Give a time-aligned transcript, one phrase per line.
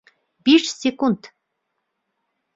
[0.47, 1.29] Биш секунд!